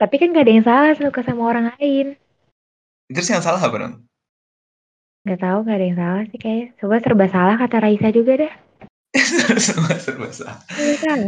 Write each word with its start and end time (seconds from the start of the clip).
Tapi 0.00 0.16
kan 0.16 0.32
gak 0.32 0.48
ada 0.48 0.52
yang 0.56 0.64
salah 0.64 0.92
suka 0.96 1.20
sama 1.20 1.44
orang 1.44 1.76
lain. 1.76 2.16
Terus 3.12 3.28
yang 3.28 3.44
salah 3.44 3.60
apa 3.60 3.76
dong? 3.76 3.94
Gak 5.28 5.44
tahu 5.44 5.58
gak 5.68 5.76
ada 5.76 5.84
yang 5.84 5.98
salah 6.00 6.22
sih 6.32 6.40
kayaknya. 6.40 6.66
Coba 6.80 6.96
serba 7.04 7.26
salah 7.28 7.56
kata 7.60 7.76
Raisa 7.84 8.08
juga 8.08 8.40
deh. 8.40 8.52
Semua 9.60 10.00
serba 10.04 10.32
salah. 10.32 10.64
Iya 10.72 10.96
kan? 11.04 11.20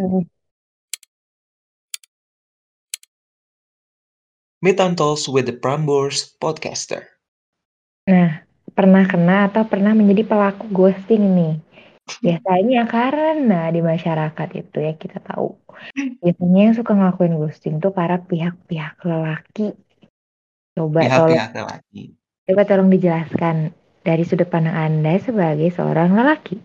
Metantals 4.64 5.28
with 5.28 5.44
the 5.44 5.52
Prambors 5.52 6.32
Podcaster. 6.40 7.12
Nah, 8.08 8.40
pernah 8.72 9.04
kena 9.04 9.52
atau 9.52 9.68
pernah 9.68 9.92
menjadi 9.92 10.24
pelaku 10.24 10.64
ghosting 10.72 11.28
nih? 11.36 11.54
Biasanya 12.24 12.88
karena 12.88 13.68
di 13.68 13.84
masyarakat 13.84 14.48
itu 14.56 14.76
ya 14.80 14.96
kita 14.96 15.20
tahu. 15.20 15.61
Biasanya 16.22 16.60
yang 16.70 16.76
suka 16.76 16.92
ngelakuin 16.94 17.34
ghosting 17.38 17.74
tuh 17.82 17.90
para 17.90 18.20
pihak-pihak 18.22 19.02
lelaki. 19.02 19.74
Coba 20.72 21.04
tolong, 21.04 21.36
Pihak-pihak 21.36 21.50
lelaki. 21.58 22.02
coba 22.42 22.62
tolong 22.66 22.88
dijelaskan 22.90 23.56
dari 24.02 24.22
sudut 24.26 24.48
pandang 24.50 24.74
Anda 24.74 25.18
sebagai 25.22 25.68
seorang 25.70 26.14
lelaki. 26.16 26.58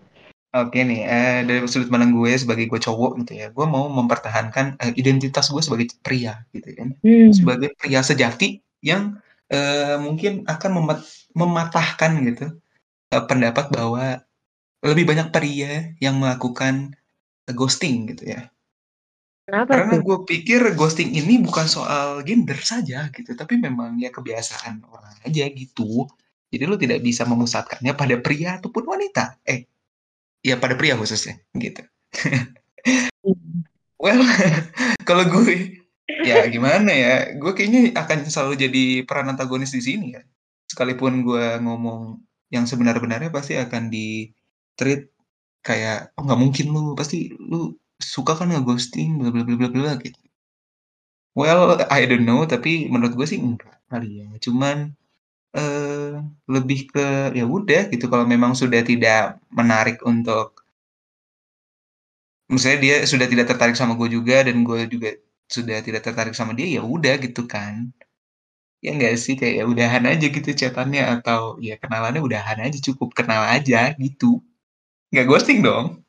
Oke 0.58 0.82
nih, 0.82 1.06
eh, 1.06 1.40
dari 1.46 1.60
sudut 1.70 1.92
pandang 1.92 2.16
gue 2.16 2.34
sebagai 2.34 2.66
gue 2.66 2.80
cowok 2.82 3.20
gitu 3.22 3.34
ya, 3.38 3.52
gue 3.54 3.66
mau 3.68 3.86
mempertahankan 3.92 4.80
eh, 4.82 4.94
identitas 4.98 5.52
gue 5.54 5.62
sebagai 5.62 5.94
pria 6.02 6.42
gitu 6.56 6.72
kan, 6.74 6.98
Hmm. 7.04 7.30
sebagai 7.36 7.76
pria 7.78 8.02
sejati 8.02 8.64
yang 8.82 9.20
eh, 9.52 9.96
mungkin 10.02 10.44
akan 10.48 10.72
memat 10.82 11.00
mematahkan 11.38 12.12
gitu 12.26 12.46
eh, 13.14 13.24
pendapat 13.28 13.70
bahwa 13.70 14.24
lebih 14.82 15.04
banyak 15.08 15.30
pria 15.30 15.94
yang 16.02 16.18
melakukan 16.18 16.96
eh, 17.46 17.54
ghosting 17.54 18.08
gitu 18.16 18.34
ya. 18.34 18.50
Kenapa 19.48 19.80
Karena 19.80 20.04
gue 20.04 20.18
pikir 20.28 20.60
ghosting 20.76 21.16
ini 21.16 21.40
bukan 21.40 21.72
soal 21.72 22.20
gender 22.28 22.60
saja 22.60 23.08
gitu, 23.16 23.32
tapi 23.32 23.56
memang 23.56 23.96
ya 23.96 24.12
kebiasaan 24.12 24.84
orang 24.84 25.24
aja 25.24 25.48
gitu. 25.48 26.04
Jadi 26.52 26.64
lu 26.68 26.76
tidak 26.76 27.00
bisa 27.00 27.24
memusatkannya 27.24 27.96
pada 27.96 28.20
pria 28.20 28.60
ataupun 28.60 28.84
wanita. 28.84 29.40
Eh, 29.48 29.64
ya 30.44 30.60
pada 30.60 30.76
pria 30.76 31.00
khususnya 31.00 31.40
gitu. 31.56 31.80
Hmm. 33.24 33.64
Well, 33.96 34.20
kalau 35.08 35.24
gue 35.32 35.80
ya 36.28 36.44
gimana 36.52 36.92
ya, 36.92 37.16
gue 37.40 37.52
kayaknya 37.56 37.96
akan 37.96 38.28
selalu 38.28 38.68
jadi 38.68 38.84
peran 39.08 39.32
antagonis 39.32 39.72
di 39.72 39.80
sini 39.80 40.12
ya. 40.12 40.28
Sekalipun 40.68 41.24
gue 41.24 41.56
ngomong 41.64 42.20
yang 42.52 42.68
sebenar-benarnya 42.68 43.32
pasti 43.32 43.56
akan 43.56 43.88
di-treat 43.88 45.08
kayak, 45.64 46.12
"Oh 46.20 46.28
nggak 46.28 46.40
mungkin 46.40 46.68
lu, 46.76 47.00
pasti 47.00 47.32
lu 47.32 47.80
suka 48.02 48.34
kan 48.40 48.48
nge-ghosting 48.54 49.10
bla 49.20 49.30
bla 49.34 49.44
bla 49.48 49.56
bla 49.62 49.70
bla," 49.74 49.92
gitu. 50.04 50.20
Well, 51.36 51.84
I 51.92 52.08
don't 52.08 52.24
know, 52.24 52.48
tapi 52.48 52.88
menurut 52.88 53.14
gue 53.18 53.28
sih 53.28 53.40
enggak 53.42 53.76
kali 53.92 54.24
ya. 54.24 54.28
Cuman, 54.40 54.96
eee, 55.58 56.14
lebih 56.50 56.80
ke 56.94 57.06
ya 57.40 57.46
udah 57.48 57.82
gitu 57.94 58.06
kalau 58.12 58.26
memang 58.30 58.54
sudah 58.58 58.82
tidak 58.86 59.40
menarik 59.54 60.00
untuk 60.06 60.64
Maksudnya 62.50 62.80
dia 62.80 62.96
sudah 63.04 63.28
tidak 63.28 63.46
tertarik 63.52 63.76
sama 63.76 64.00
gue 64.00 64.08
juga 64.08 64.40
dan 64.48 64.64
gue 64.64 64.88
juga 64.88 65.10
sudah 65.52 65.84
tidak 65.84 66.02
tertarik 66.08 66.32
sama 66.32 66.56
dia, 66.56 66.80
ya 66.80 66.82
udah 66.84 67.20
gitu 67.20 67.44
kan. 67.44 67.92
Ya 68.86 68.96
nggak 68.98 69.16
sih? 69.20 69.36
Kayak 69.40 69.56
ya 69.60 69.66
udahan 69.68 70.04
aja 70.08 70.26
gitu 70.32 70.50
chat-an-nya 70.56 71.04
atau 71.20 71.58
ya 71.62 71.76
kenalannya 71.82 72.22
udahan 72.24 72.60
aja, 72.66 72.78
cukup 72.88 73.14
kenal 73.18 73.44
aja 73.48 73.94
gitu. 74.00 74.42
Nggak 75.14 75.26
ghosting 75.30 75.60
dong. 75.66 76.02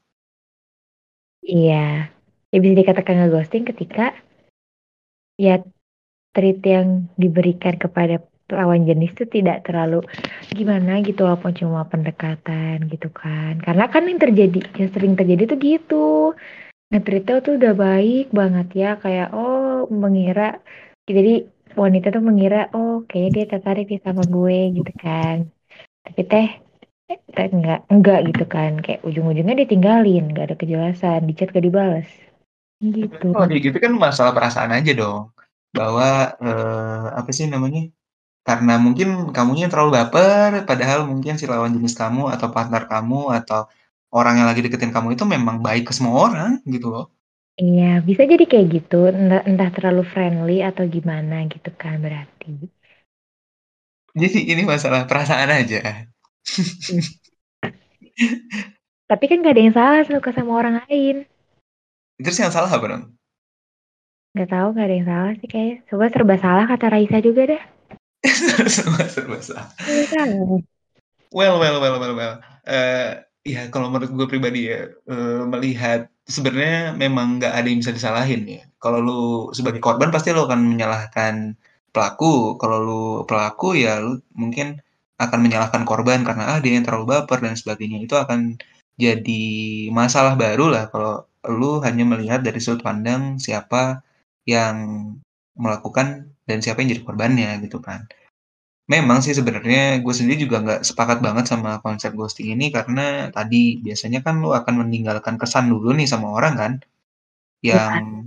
Iya. 1.44 2.10
Ya 2.48 2.58
bisa 2.64 2.74
dikatakan 2.80 3.14
nge-ghosting 3.20 3.64
ketika 3.68 4.16
ya 5.38 5.60
treat 6.34 6.58
yang 6.64 7.12
diberikan 7.20 7.76
kepada 7.76 8.24
lawan 8.48 8.88
jenis 8.88 9.12
itu 9.12 9.24
tidak 9.28 9.68
terlalu 9.68 10.00
gimana 10.56 11.04
gitu 11.04 11.28
walaupun 11.28 11.52
cuma 11.52 11.84
pendekatan 11.84 12.88
gitu 12.88 13.12
kan. 13.12 13.60
Karena 13.60 13.84
kan 13.92 14.08
yang 14.08 14.16
terjadi, 14.16 14.60
yang 14.80 14.90
sering 14.94 15.14
terjadi 15.20 15.42
tuh 15.52 15.58
gitu. 15.60 16.06
Nge-treatnya 16.88 17.44
tuh 17.44 17.54
udah 17.60 17.72
baik 17.76 18.32
banget 18.32 18.66
ya 18.72 18.90
kayak 18.96 19.36
oh 19.36 19.84
mengira 19.92 20.56
jadi 21.04 21.44
wanita 21.76 22.08
tuh 22.16 22.24
mengira 22.24 22.72
oh 22.72 23.04
kayaknya 23.04 23.30
dia 23.36 23.44
tertarik 23.52 23.92
sama 24.00 24.24
gue 24.24 24.58
gitu 24.80 24.92
kan. 24.96 25.36
Tapi 26.04 26.22
teh 26.24 26.48
eh, 27.12 27.48
enggak 27.54 27.78
enggak 27.92 28.18
gitu 28.28 28.44
kan 28.54 28.72
kayak 28.84 29.00
ujung-ujungnya 29.08 29.54
ditinggalin 29.62 30.22
nggak 30.30 30.44
ada 30.46 30.56
kejelasan 30.60 31.20
di 31.28 31.32
chat 31.36 31.48
gak 31.56 31.64
dibales 31.68 32.08
gitu 32.96 33.26
Kalau 33.32 33.46
kayak 33.50 33.62
gitu 33.66 33.78
kan 33.84 33.92
masalah 34.04 34.32
perasaan 34.36 34.70
aja 34.76 34.92
dong. 35.00 35.22
Bahwa, 35.76 36.06
eee, 36.42 37.04
apa 37.20 37.30
sih 37.36 37.46
namanya, 37.54 37.80
karena 38.48 38.72
mungkin 38.84 39.08
kamunya 39.36 39.66
terlalu 39.72 39.90
baper, 39.98 40.52
padahal 40.70 41.00
mungkin 41.10 41.34
si 41.40 41.46
lawan 41.52 41.72
jenis 41.76 41.94
kamu 42.02 42.22
atau 42.34 42.48
partner 42.56 42.82
kamu 42.92 43.20
atau 43.38 43.60
orang 44.18 44.34
yang 44.40 44.48
lagi 44.50 44.62
deketin 44.66 44.92
kamu 44.96 45.08
itu 45.16 45.24
memang 45.34 45.56
baik 45.66 45.84
ke 45.90 45.94
semua 45.96 46.16
orang 46.28 46.50
gitu 46.74 46.88
loh. 46.94 47.06
iya 47.64 47.90
bisa 48.08 48.22
jadi 48.32 48.44
kayak 48.50 48.66
gitu 48.74 48.96
entah, 49.20 49.40
entah 49.50 49.70
terlalu 49.76 50.02
friendly 50.12 50.56
atau 50.68 50.84
gimana 50.94 51.34
gitu 51.52 51.70
kan 51.82 51.94
berarti 52.04 52.50
Jadi 54.22 54.38
ini 54.52 54.62
masalah 54.72 55.02
perasaan 55.10 55.50
aja. 55.60 55.80
Tapi 59.08 59.24
kan 59.30 59.40
gak 59.40 59.54
ada 59.56 59.62
yang 59.62 59.74
salah 59.76 60.02
suka 60.04 60.30
sama 60.34 60.52
orang 60.58 60.74
lain 60.86 61.24
Terus 62.18 62.38
yang 62.42 62.50
salah 62.50 62.66
apa 62.66 62.86
dong? 62.90 63.04
nggak 64.34 64.50
tahu 64.50 64.66
gak 64.74 64.86
ada 64.86 64.94
yang 64.98 65.08
salah 65.08 65.32
sih 65.38 65.48
kayaknya 65.48 65.76
coba 65.88 66.04
serba 66.12 66.34
salah 66.38 66.64
kata 66.66 66.86
Raisa 66.92 67.18
juga 67.22 67.42
deh 67.48 67.62
Semua 68.76 69.06
serba 69.06 69.38
salah. 69.38 69.70
Well 71.30 71.56
well 71.62 71.78
well 71.78 71.96
well 72.02 72.14
well, 72.16 72.34
eee, 72.66 73.20
ya 73.46 73.68
kalau 73.70 73.92
menurut 73.92 74.10
gue 74.10 74.26
pribadi 74.26 74.66
ya, 74.72 74.90
eee, 75.06 75.42
melihat 75.46 76.08
sebenarnya 76.26 76.96
memang 76.98 77.38
nggak 77.38 77.52
ada 77.52 77.66
yang 77.68 77.78
bisa 77.78 77.92
disalahin 77.94 78.42
ya. 78.48 78.62
Kalau 78.82 78.98
lu 78.98 79.20
sebagai 79.54 79.78
korban 79.78 80.10
pasti 80.10 80.32
lu 80.34 80.44
akan 80.48 80.72
menyalahkan 80.76 81.54
pelaku, 81.94 82.56
kalau 82.56 82.78
lu 82.82 83.02
pelaku 83.28 83.76
ya 83.78 84.00
lu 84.02 84.18
mungkin 84.34 84.80
akan 85.18 85.38
menyalahkan 85.44 85.82
korban 85.90 86.20
karena, 86.28 86.44
ah, 86.56 86.58
dia 86.62 86.72
yang 86.78 86.84
terlalu 86.86 87.06
baper 87.18 87.38
dan 87.44 87.54
sebagainya. 87.58 87.98
Itu 88.06 88.14
akan 88.18 88.58
jadi 88.98 89.44
masalah 89.94 90.34
baru 90.38 90.66
lah 90.74 90.84
kalau 90.92 91.26
lu 91.58 91.78
hanya 91.86 92.04
melihat 92.12 92.40
dari 92.46 92.58
sudut 92.62 92.82
pandang 92.86 93.38
siapa 93.38 94.02
yang 94.46 94.76
melakukan 95.58 96.30
dan 96.48 96.58
siapa 96.64 96.82
yang 96.82 96.90
jadi 96.98 97.02
korbannya 97.06 97.50
gitu 97.66 97.78
kan. 97.82 98.06
Memang 98.88 99.20
sih 99.24 99.36
sebenarnya 99.36 100.00
gue 100.00 100.14
sendiri 100.16 100.38
juga 100.48 100.56
nggak 100.64 100.80
sepakat 100.88 101.18
banget 101.26 101.44
sama 101.52 101.76
konsep 101.84 102.10
ghosting 102.16 102.48
ini 102.56 102.72
karena 102.72 103.28
tadi 103.36 103.76
biasanya 103.84 104.20
kan 104.26 104.40
lu 104.42 104.50
akan 104.56 104.74
meninggalkan 104.88 105.36
kesan 105.40 105.68
dulu 105.72 105.92
nih 105.98 106.08
sama 106.08 106.28
orang 106.32 106.54
kan, 106.56 106.72
yang 107.62 107.94
Iya. 108.02 108.24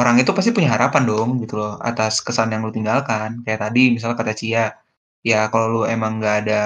orang 0.00 0.16
itu 0.22 0.30
pasti 0.36 0.50
punya 0.56 0.70
harapan 0.74 1.02
dong 1.06 1.30
gitu 1.42 1.54
loh 1.60 1.72
atas 1.90 2.20
kesan 2.26 2.50
yang 2.52 2.62
lu 2.66 2.72
tinggalkan. 2.74 3.42
Kayak 3.46 3.60
tadi 3.70 3.82
misalnya 3.94 4.16
kata 4.20 4.34
Cia, 4.40 4.66
ya 5.24 5.48
kalau 5.52 5.66
lu 5.74 5.80
emang 5.94 6.20
nggak 6.20 6.34
ada 6.44 6.58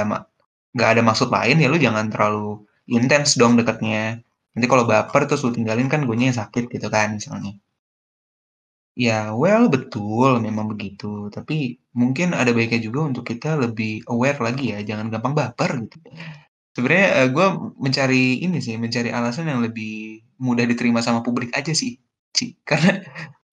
nggak 0.75 0.91
ada 0.99 1.03
maksud 1.09 1.29
lain 1.37 1.57
ya 1.63 1.69
lu 1.73 1.79
jangan 1.81 2.07
terlalu 2.13 2.67
intens 2.89 3.37
dong 3.41 3.55
deketnya. 3.61 4.25
Nanti 4.57 4.67
kalau 4.67 4.85
baper 4.89 5.23
terus 5.29 5.45
lu 5.47 5.53
tinggalin 5.55 5.87
kan 5.93 6.03
guenya 6.09 6.33
yang 6.33 6.39
sakit 6.43 6.65
gitu 6.73 6.89
kan 6.91 7.15
misalnya. 7.21 7.53
Ya, 8.99 9.31
well, 9.31 9.71
betul, 9.71 10.43
memang 10.43 10.67
begitu. 10.75 11.31
Tapi 11.31 11.79
mungkin 11.95 12.35
ada 12.35 12.51
baiknya 12.51 12.83
juga 12.83 13.07
untuk 13.07 13.25
kita 13.31 13.55
lebih 13.55 14.03
aware 14.11 14.43
lagi 14.43 14.75
ya, 14.75 14.83
jangan 14.83 15.07
gampang 15.07 15.39
baper 15.39 15.71
gitu. 15.87 15.97
Sebenarnya 16.75 17.09
eh, 17.23 17.29
gue 17.31 17.47
mencari 17.79 18.43
ini 18.43 18.59
sih, 18.59 18.75
mencari 18.75 19.15
alasan 19.15 19.47
yang 19.47 19.63
lebih 19.63 20.23
mudah 20.43 20.67
diterima 20.67 20.99
sama 20.99 21.23
publik 21.23 21.55
aja 21.55 21.71
sih, 21.71 21.95
Ci. 22.35 22.59
Karena 22.69 22.99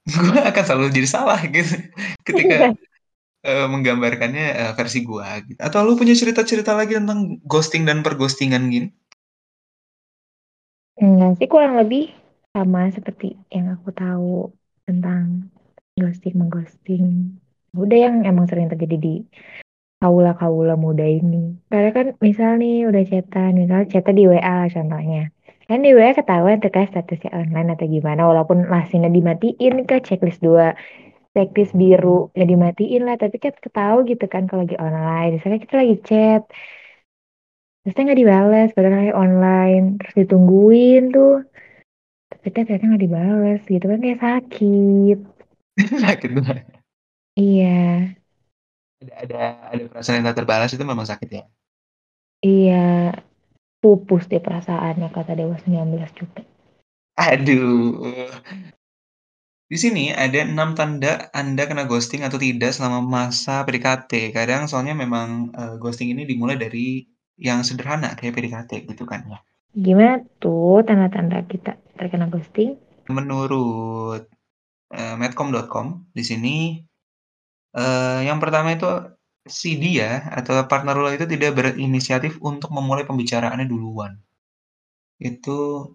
gue 0.09 0.41
akan 0.41 0.63
selalu 0.65 0.89
jadi 0.97 1.09
salah 1.09 1.41
gitu 1.49 1.77
ketika 2.29 2.73
Eh, 3.45 3.69
menggambarkannya 3.69 4.57
uh, 4.57 4.73
versi 4.73 5.05
gua 5.05 5.37
gitu. 5.45 5.61
Atau 5.61 5.85
lu 5.85 6.01
punya 6.01 6.17
cerita-cerita 6.17 6.73
lagi 6.73 6.97
tentang 6.97 7.45
ghosting 7.45 7.85
dan 7.85 8.01
perghostingan 8.01 8.73
gini? 8.73 8.89
Enggak 10.97 11.37
sih 11.37 11.49
kurang 11.53 11.77
lebih 11.77 12.09
sama 12.57 12.89
seperti 12.89 13.37
yang 13.53 13.69
aku 13.77 13.93
tahu 13.93 14.49
tentang 14.89 15.53
ghosting 16.01 16.41
mengghosting. 16.41 17.37
Udah 17.77 18.09
yang 18.09 18.25
emang 18.25 18.49
sering 18.49 18.73
terjadi 18.73 18.97
di 18.97 19.15
kaula-kaula 20.01 20.81
muda 20.81 21.05
ini. 21.05 21.61
Karena 21.69 21.93
kan 21.93 22.07
misal 22.25 22.57
nih 22.57 22.89
udah 22.89 23.05
chatan, 23.05 23.61
misal 23.61 23.85
cetak 23.85 24.17
di 24.17 24.25
WA 24.25 24.73
contohnya. 24.73 25.29
Kan 25.69 25.85
di 25.85 25.93
WA 25.93 26.17
ketahuan 26.17 26.65
terkait 26.65 26.97
statusnya 26.97 27.29
online 27.37 27.77
atau 27.77 27.85
gimana, 27.93 28.25
walaupun 28.25 28.73
lasinnya 28.73 29.13
dimatiin 29.13 29.85
ke 29.85 30.01
checklist 30.01 30.41
dua 30.41 30.73
teknis 31.35 31.71
biru 31.75 32.31
ya 32.39 32.45
dimatiin 32.47 33.03
lah. 33.07 33.17
Tapi 33.19 33.37
kan 33.43 33.55
ketahu 33.59 34.07
gitu 34.09 34.25
kan 34.31 34.47
kalau 34.49 34.65
lagi 34.65 34.79
online. 34.79 35.37
Misalnya 35.39 35.61
kita 35.61 35.75
lagi 35.83 35.97
chat 36.07 36.43
terus 37.85 38.01
nggak 38.01 38.17
dibales 38.17 38.71
padahal 38.73 38.97
lagi 38.97 39.15
online. 39.15 39.85
Terus 40.01 40.15
ditungguin 40.25 41.03
tuh 41.13 41.45
tapi 42.31 42.47
ternyata 42.51 42.85
nggak 42.89 43.05
dibales 43.05 43.61
gitu 43.67 43.85
kan 43.85 43.99
kayak 44.01 44.21
sakit. 44.23 45.19
Sakit 46.07 46.31
banget. 46.39 46.65
Iya. 47.35 48.15
Ada 49.03 49.13
ada 49.27 49.41
ada 49.75 49.83
perasaan 49.91 50.23
yang 50.23 50.27
tak 50.31 50.39
terbalas 50.39 50.71
itu 50.71 50.85
memang 50.87 51.05
sakit 51.05 51.29
ya? 51.29 51.45
Iya. 52.41 53.11
Pupus 53.83 54.31
deh 54.31 54.41
perasaannya 54.41 55.13
kata 55.13 55.37
dewa 55.37 55.59
19 55.61 56.09
juga 56.17 56.41
aduh. 57.15 58.31
Di 59.75 59.83
sini 59.83 60.15
ada 60.15 60.39
6 60.47 60.79
tanda 60.79 61.35
Anda 61.35 61.67
kena 61.67 61.91
ghosting 61.91 62.23
atau 62.23 62.39
tidak 62.39 62.71
selama 62.71 63.03
masa 63.03 63.67
PDKT. 63.67 64.31
Kadang 64.31 64.71
soalnya 64.71 64.95
memang, 64.95 65.51
eee, 65.51 65.75
ghosting 65.83 66.15
ini 66.15 66.23
dimulai 66.31 66.55
dari 66.55 67.03
yang 67.35 67.67
sederhana 67.67 68.15
kayak 68.15 68.39
PDKT 68.39 68.87
gitu 68.87 69.03
kan 69.03 69.27
ya. 69.27 69.43
Gimana 69.75 70.23
tuh 70.39 70.79
tanda-tanda 70.87 71.43
kita 71.51 71.75
terkena 71.99 72.31
ghosting? 72.31 72.79
Menurut, 73.11 74.31
eee, 74.95 75.15
medcom.com 75.19 76.07
di 76.15 76.23
sini, 76.23 76.79
eee, 77.75 78.31
yang 78.31 78.39
pertama 78.39 78.79
itu 78.79 78.87
si 79.43 79.75
dia 79.83 80.23
atau 80.39 80.55
partner 80.71 80.95
lo 80.95 81.11
itu 81.11 81.27
tidak 81.27 81.51
berinisiatif 81.59 82.39
untuk 82.47 82.71
memulai 82.71 83.11
pembicaraannya 83.11 83.67
duluan. 83.67 84.23
Itu 85.19 85.91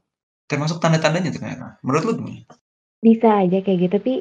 termasuk 0.52 0.84
tanda-tandanya 0.84 1.32
ternyata. 1.32 1.80
Menurut 1.80 2.04
lu 2.04 2.14
gimana? 2.20 2.44
Bisa 3.06 3.28
aja 3.42 3.58
kayak 3.64 3.78
gitu, 3.82 3.92
tapi 3.98 4.12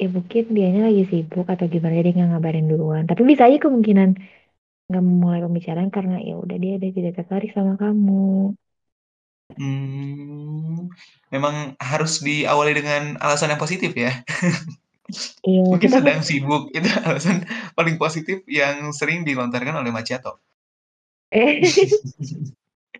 ya 0.00 0.06
mungkin 0.16 0.42
dianya 0.56 0.80
lagi 0.88 1.02
sibuk 1.10 1.46
atau 1.52 1.66
gimana 1.72 1.94
jadi 1.98 2.10
nggak 2.14 2.28
ngabarin 2.30 2.66
duluan. 2.70 3.02
Tapi 3.10 3.22
bisa 3.30 3.42
aja 3.48 3.58
kemungkinan 3.64 4.08
nggak 4.88 5.04
memulai 5.08 5.40
pembicaraan 5.46 5.90
karena 5.96 6.16
ya 6.28 6.34
udah 6.44 6.56
dia 6.62 6.72
udah 6.78 6.90
tidak 6.98 7.12
tertarik 7.18 7.50
sama 7.56 7.74
kamu. 7.82 8.14
Hmm, 9.58 10.86
memang 11.34 11.74
harus 11.82 12.20
diawali 12.22 12.72
dengan 12.78 13.02
alasan 13.18 13.50
yang 13.50 13.58
positif 13.58 13.90
ya. 13.96 14.12
Iya, 15.46 15.60
Mungkin 15.72 15.88
kita 15.88 15.98
sedang 16.00 16.20
sibuk, 16.24 16.70
itu 16.76 16.88
alasan 17.04 17.44
paling 17.76 17.96
positif 18.02 18.44
yang 18.46 18.92
sering 18.92 19.24
dilontarkan 19.28 19.74
oleh 19.80 19.90
macchiato. 19.92 20.40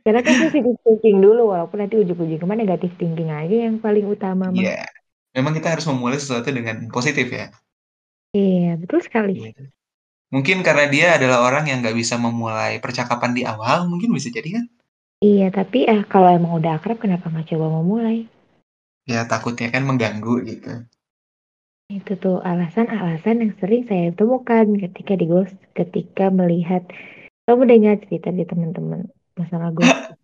Karena 0.05 0.21
kan 0.27 0.35
positive 0.43 0.77
thinking 0.85 1.17
dulu 1.25 1.43
walaupun 1.53 1.79
nanti 1.81 1.95
ujung-ujungnya 2.03 2.47
mah 2.49 2.59
negative 2.63 2.95
thinking 3.01 3.31
aja 3.41 3.57
yang 3.67 3.77
paling 3.85 4.05
utama 4.15 4.47
mah. 4.57 4.67
Iya, 4.67 4.85
memang 5.39 5.55
kita 5.55 5.79
harus 5.79 5.87
memulai 5.87 6.19
sesuatu 6.19 6.51
dengan 6.51 6.91
positif 6.91 7.31
ya. 7.31 7.55
Iya, 8.35 8.75
betul 8.83 9.01
sekali. 9.07 9.39
Iya. 9.39 9.71
Mungkin 10.29 10.61
karena 10.61 10.91
dia 10.93 11.07
adalah 11.17 11.47
orang 11.47 11.71
yang 11.73 11.81
nggak 11.81 11.97
bisa 11.97 12.21
memulai 12.21 12.83
percakapan 12.83 13.33
di 13.33 13.43
awal, 13.49 13.89
mungkin 13.89 14.13
bisa 14.13 14.29
jadi 14.29 14.61
kan? 14.61 14.65
Iya, 15.25 15.49
tapi 15.55 15.89
eh 15.89 16.05
kalau 16.05 16.29
emang 16.29 16.61
udah 16.61 16.77
akrab 16.77 17.01
kenapa 17.01 17.33
nggak 17.33 17.55
coba 17.55 17.67
memulai? 17.81 18.29
Ya 19.09 19.25
takutnya 19.25 19.73
kan 19.73 19.89
mengganggu 19.89 20.45
gitu. 20.45 20.85
Itu 21.89 22.21
tuh 22.21 22.45
alasan-alasan 22.45 23.41
yang 23.41 23.53
sering 23.57 23.89
saya 23.89 24.13
temukan 24.13 24.69
ketika 24.77 25.17
di 25.17 25.25
ghost, 25.25 25.57
ketika 25.73 26.29
melihat 26.29 26.85
kamu 27.49 27.65
dengar 27.65 27.97
cerita 28.05 28.29
di 28.29 28.45
teman-teman 28.45 29.09
masalah 29.41 29.73
ghost. 29.73 29.97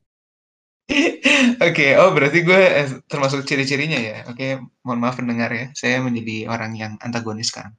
Oke, 1.68 1.96
oh 1.96 2.12
berarti 2.12 2.44
gue 2.44 2.60
eh, 2.60 2.88
termasuk 3.08 3.48
ciri-cirinya 3.48 3.96
ya. 3.96 4.18
Oke, 4.28 4.60
mohon 4.84 5.00
maaf 5.00 5.16
pendengar 5.16 5.48
ya, 5.48 5.72
saya 5.72 6.04
menjadi 6.04 6.50
orang 6.52 6.76
yang 6.76 6.92
antagonis 7.00 7.48
sekarang. 7.48 7.72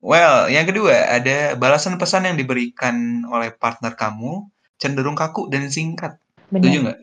Well, 0.00 0.48
yang 0.48 0.64
kedua 0.64 1.20
ada 1.20 1.56
balasan 1.56 2.00
pesan 2.00 2.28
yang 2.28 2.36
diberikan 2.36 3.24
oleh 3.28 3.52
partner 3.52 3.96
kamu 3.96 4.48
cenderung 4.80 5.16
kaku 5.16 5.48
dan 5.52 5.68
singkat. 5.68 6.16
Setuju 6.48 6.76
Benar. 6.76 6.84
nggak? 6.84 6.98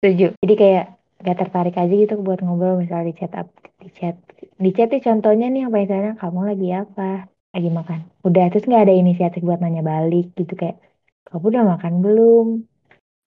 Setuju. 0.00 0.26
Jadi 0.40 0.54
kayak 0.56 0.86
gak 1.22 1.38
tertarik 1.38 1.76
aja 1.78 1.92
gitu 1.92 2.18
buat 2.18 2.42
ngobrol 2.42 2.82
misalnya 2.82 3.14
di 3.14 3.14
chat 3.14 3.32
up 3.38 3.46
di 3.78 3.88
chat 3.94 4.18
di 4.58 4.70
chat 4.74 4.90
tuh 4.90 4.98
contohnya 4.98 5.46
nih 5.54 5.70
apa 5.70 5.76
misalnya 5.78 6.12
kamu 6.18 6.40
lagi 6.50 6.68
apa 6.74 7.30
lagi 7.54 7.70
makan 7.70 8.00
udah 8.26 8.44
terus 8.50 8.66
nggak 8.66 8.90
ada 8.90 8.94
inisiatif 8.98 9.38
buat 9.46 9.62
nanya 9.62 9.86
balik 9.86 10.34
gitu 10.34 10.58
kayak 10.58 10.82
kamu 11.30 11.54
udah 11.54 11.64
makan 11.78 11.92
belum 12.02 12.46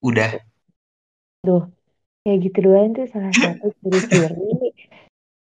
Udah. 0.04 0.38
Duh, 1.46 1.64
kayak 2.26 2.40
gitu 2.50 2.58
doang 2.66 2.98
tuh 2.98 3.06
salah 3.14 3.30
satu 3.38 3.70
ciri-ciri 3.86 4.74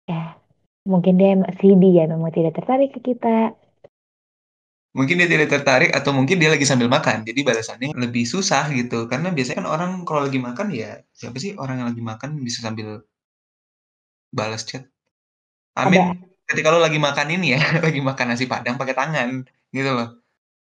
ya 0.06 0.38
mungkin 0.86 1.18
dia 1.18 1.38
si 1.57 1.74
dia 1.77 2.06
memang 2.06 2.33
tidak 2.33 2.57
tertarik 2.57 2.94
ke 2.94 3.01
kita 3.01 3.57
Mungkin 4.89 5.21
dia 5.21 5.30
tidak 5.30 5.53
tertarik 5.53 5.94
atau 5.94 6.09
mungkin 6.18 6.41
dia 6.41 6.50
lagi 6.50 6.65
sambil 6.65 6.89
makan, 6.89 7.21
jadi 7.21 7.45
balasannya 7.45 7.94
lebih 7.94 8.25
susah 8.25 8.74
gitu. 8.74 9.06
Karena 9.06 9.30
biasanya 9.30 9.62
kan 9.62 9.69
orang 9.69 9.91
kalau 10.01 10.25
lagi 10.25 10.41
makan 10.41 10.74
ya, 10.74 11.06
siapa 11.13 11.38
sih 11.38 11.53
orang 11.62 11.77
yang 11.77 11.88
lagi 11.94 12.01
makan 12.01 12.42
bisa 12.42 12.65
sambil 12.65 13.06
balas 14.33 14.65
chat? 14.65 14.89
ada 15.77 15.85
Amin 15.85 16.25
ketika 16.50 16.74
lo 16.74 16.81
lagi 16.81 16.97
makan 16.97 17.27
ini 17.38 17.53
ya, 17.53 17.62
lagi 17.85 18.01
makan 18.01 18.33
nasi 18.33 18.50
padang 18.50 18.81
pakai 18.81 18.97
tangan, 18.97 19.45
gitu 19.69 19.94
loh. 19.94 20.09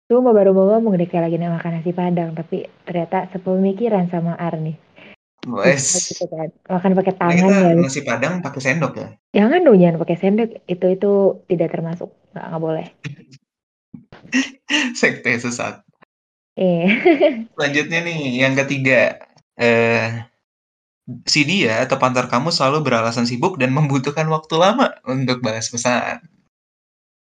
tuh 0.06 0.20
mau 0.22 0.30
baru 0.30 0.54
mau 0.54 0.68
ngomong 0.70 0.94
deh 1.00 1.08
kayak 1.10 1.32
lagi 1.32 1.38
makan 1.40 1.80
nasi 1.80 1.90
padang 1.90 2.36
tapi 2.36 2.68
ternyata 2.86 3.26
sepemikiran 3.32 4.06
sama 4.12 4.36
Arni 4.36 4.83
Wes. 5.44 6.16
gitu 6.16 6.24
kan 6.30 6.48
makan 6.66 6.92
pakai 6.96 7.14
tangan 7.20 7.36
kita 7.36 7.52
ya 7.52 7.72
nasi 7.76 8.00
padang 8.00 8.40
pakai 8.40 8.60
sendok 8.64 8.92
ya. 8.96 9.08
jangan 9.36 9.60
dong 9.60 9.76
jangan 9.76 10.00
pakai 10.00 10.16
sendok 10.16 10.50
itu 10.64 10.86
itu 10.88 11.12
tidak 11.52 11.68
termasuk 11.72 12.08
nggak 12.32 12.44
nggak 12.48 12.62
boleh 12.62 12.86
Sekte 14.98 15.38
sesat. 15.38 15.84
eh 16.58 16.90
Selanjutnya 17.54 18.02
nih, 18.02 18.42
yang 18.42 18.54
ketiga, 18.58 19.22
eh 19.58 20.26
si 21.28 21.44
dia 21.44 21.84
atau 21.84 22.00
partner 22.00 22.26
kamu 22.32 22.48
selalu 22.48 22.88
beralasan 22.88 23.28
sibuk 23.28 23.60
dan 23.60 23.76
membutuhkan 23.76 24.24
waktu 24.32 24.56
lama 24.56 24.96
untuk 25.04 25.44
balas 25.44 25.68
pesan. 25.68 26.24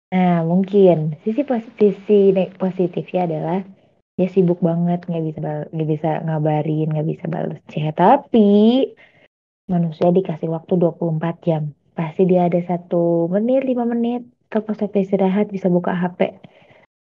nah 0.08 0.40
mungkin 0.42 1.20
sisi 1.22 1.44
positif 1.44 1.94
sisi 2.08 2.32
positifnya 2.58 3.28
adalah 3.28 3.60
dia 4.18 4.28
sibuk 4.34 4.58
banget 4.66 5.06
nggak 5.06 5.24
bisa 5.30 5.40
nggak 5.70 5.90
bisa 5.94 6.10
ngabarin 6.26 6.90
nggak 6.90 7.08
bisa 7.08 7.26
balas 7.30 7.62
chat. 7.70 7.94
Tapi 7.94 8.50
manusia 9.70 10.10
dikasih 10.10 10.50
waktu 10.50 10.74
24 10.74 11.46
jam. 11.46 11.64
Pasti 11.94 12.26
dia 12.26 12.50
ada 12.50 12.58
satu 12.66 13.30
menit 13.30 13.66
lima 13.66 13.86
menit 13.86 14.26
atau 14.50 14.74
sampai 14.74 15.06
istirahat 15.06 15.54
bisa 15.54 15.70
buka 15.70 15.94
HP 15.94 16.34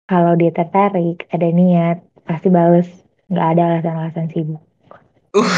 kalau 0.07 0.33
dia 0.39 0.51
tertarik 0.55 1.27
ada 1.31 1.47
niat 1.47 2.03
pasti 2.27 2.51
bales. 2.51 2.87
Nggak 3.27 3.47
ada 3.55 3.61
alasan-alasan 3.71 4.27
sibuk. 4.31 4.63
Uh, 5.37 5.53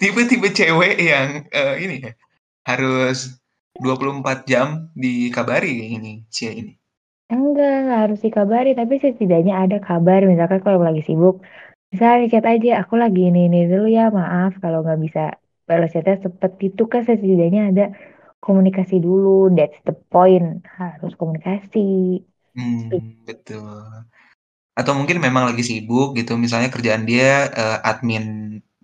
Tipe-tipe 0.00 0.48
cewek 0.48 0.96
yang 0.96 1.44
eh, 1.52 1.74
ini 1.76 2.08
ya, 2.08 2.16
harus 2.64 3.36
24 3.84 4.48
jam 4.48 4.88
dikabari 4.96 5.92
ini, 5.92 6.24
cie 6.32 6.56
ini. 6.56 6.72
Enggak 7.32 7.70
nggak 7.84 7.98
harus 8.04 8.18
dikabari 8.26 8.68
tapi 8.78 8.94
setidaknya 9.04 9.54
ada 9.62 9.76
kabar. 9.86 10.20
Misalkan 10.30 10.60
kalau 10.66 10.80
lagi 10.86 11.00
sibuk 11.08 11.34
misalnya 11.92 12.24
chat 12.32 12.44
aja 12.52 12.68
aku 12.82 12.94
lagi 13.02 13.20
ini 13.28 13.38
ini 13.46 13.58
dulu 13.70 13.86
ya 13.98 14.02
maaf 14.18 14.50
kalau 14.62 14.78
nggak 14.84 14.98
bisa 15.04 15.20
balas 15.68 15.88
chatnya. 15.94 16.14
Seperti 16.26 16.62
itu 16.70 16.82
kan 16.92 17.02
setidaknya 17.08 17.60
ada 17.70 17.82
komunikasi 18.44 18.94
dulu. 19.06 19.28
That's 19.56 19.78
the 19.88 19.94
point. 20.12 20.46
Harus 20.80 21.12
komunikasi. 21.20 21.78
Hmm, 22.56 23.24
betul. 23.26 24.06
Atau 24.80 24.92
mungkin 24.98 25.18
memang 25.26 25.44
lagi 25.48 25.62
sibuk 25.70 26.08
gitu, 26.18 26.32
misalnya 26.44 26.68
kerjaan 26.74 27.04
dia 27.10 27.48
eh, 27.62 27.78
admin 27.90 28.24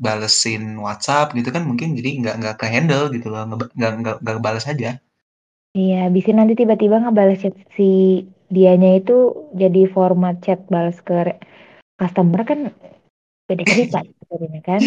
balesin 0.04 0.62
WhatsApp 0.84 1.26
gitu 1.38 1.48
kan 1.54 1.62
mungkin 1.68 1.88
jadi 1.98 2.08
nggak 2.20 2.34
nggak 2.40 2.54
ke 2.60 2.66
handle 2.74 3.04
gitu 3.14 3.26
loh, 3.32 3.42
nggak 3.78 3.90
nggak 4.00 4.16
nggak 4.24 4.38
balas 4.46 4.64
aja. 4.72 4.88
Iya, 5.72 6.12
bisa 6.12 6.36
nanti 6.36 6.52
tiba-tiba 6.52 7.00
ngebales 7.00 7.40
chat 7.40 7.56
si 7.72 8.20
dianya 8.52 9.00
itu 9.00 9.48
jadi 9.56 9.88
format 9.88 10.44
chat 10.44 10.60
balas 10.68 11.00
ke 11.00 11.40
customer 11.96 12.44
kan 12.44 12.68
beda 13.48 13.64
cerita 13.64 14.04
sebenarnya 14.20 14.60
kan. 14.60 14.80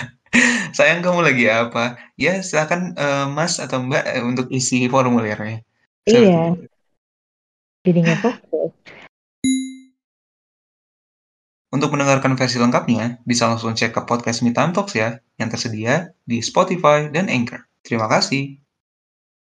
Sayang 0.76 1.00
kamu 1.00 1.24
lagi 1.24 1.48
apa? 1.48 1.96
Ya 2.20 2.44
silakan 2.44 2.92
eh, 3.00 3.26
Mas 3.32 3.56
atau 3.64 3.80
Mbak 3.80 4.04
eh, 4.04 4.22
untuk 4.22 4.46
isi 4.52 4.84
formulirnya. 4.92 5.64
Saya 6.04 6.20
Iya, 6.20 6.40
tunggu. 6.52 6.68
jadi 7.88 7.98
nggak 8.04 8.20
fokus. 8.20 8.72
Untuk 11.70 11.94
mendengarkan 11.94 12.34
versi 12.34 12.58
lengkapnya, 12.58 13.22
bisa 13.22 13.46
langsung 13.46 13.72
cek 13.72 13.94
ke 13.94 14.02
podcast 14.04 14.42
Me 14.42 14.50
Time 14.52 14.74
Talks 14.74 14.98
ya, 14.98 15.22
yang 15.38 15.48
tersedia 15.48 16.12
di 16.26 16.42
Spotify 16.42 17.08
dan 17.08 17.30
Anchor. 17.30 17.62
Terima 17.86 18.10
kasih. 18.10 18.58